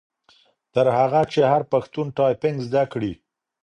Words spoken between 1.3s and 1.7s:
چي هر